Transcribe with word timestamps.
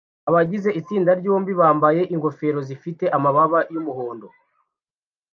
Abagize 0.29 0.69
itsinda 0.79 1.11
ryombi 1.19 1.51
bambaye 1.59 2.01
ingofero 2.13 2.59
zifite 2.67 3.03
amababa 3.17 3.59
yumuhondo 3.73 4.27